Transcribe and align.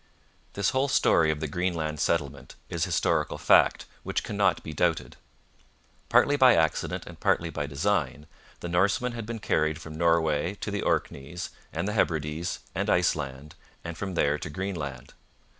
This 0.53 0.71
whole 0.71 0.87
story 0.87 1.29
of 1.29 1.41
the 1.41 1.47
Greenland 1.47 1.99
settlement 1.99 2.55
is 2.69 2.85
historical 2.85 3.37
fact 3.37 3.85
which 4.01 4.23
cannot 4.23 4.63
be 4.63 4.73
doubted. 4.73 5.15
Partly 6.09 6.35
by 6.35 6.55
accident 6.55 7.03
and 7.05 7.19
partly 7.19 7.51
by 7.51 7.67
design, 7.67 8.25
the 8.61 8.67
Norsemen 8.67 9.11
had 9.11 9.27
been 9.27 9.37
carried 9.37 9.79
from 9.79 9.95
Norway 9.99 10.55
to 10.55 10.71
the 10.71 10.81
Orkneys 10.81 11.51
and 11.71 11.87
the 11.87 11.93
Hebrides 11.93 12.61
and 12.73 12.89
Iceland, 12.89 13.53
and 13.83 13.95
from 13.95 14.15
there 14.15 14.39
to 14.39 14.49
Greenland. 14.49 15.13